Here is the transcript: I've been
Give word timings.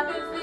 I've 0.00 0.06
been 0.08 0.39